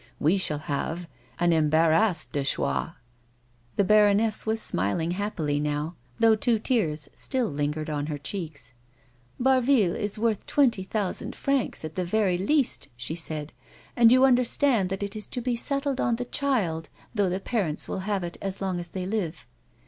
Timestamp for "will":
17.87-17.99